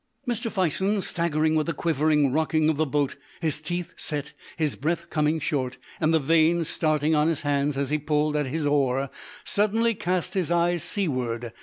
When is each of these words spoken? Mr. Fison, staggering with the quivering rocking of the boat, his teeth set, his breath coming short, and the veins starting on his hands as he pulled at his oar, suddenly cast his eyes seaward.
Mr. 0.27 0.49
Fison, 0.51 0.99
staggering 0.99 1.53
with 1.53 1.67
the 1.67 1.75
quivering 1.75 2.31
rocking 2.33 2.69
of 2.69 2.77
the 2.77 2.87
boat, 2.87 3.17
his 3.39 3.61
teeth 3.61 3.93
set, 3.97 4.33
his 4.57 4.75
breath 4.75 5.11
coming 5.11 5.39
short, 5.39 5.77
and 5.99 6.11
the 6.11 6.17
veins 6.17 6.67
starting 6.67 7.13
on 7.13 7.27
his 7.27 7.43
hands 7.43 7.77
as 7.77 7.91
he 7.91 7.99
pulled 7.99 8.35
at 8.35 8.47
his 8.47 8.65
oar, 8.65 9.11
suddenly 9.43 9.93
cast 9.93 10.33
his 10.33 10.49
eyes 10.49 10.81
seaward. 10.81 11.53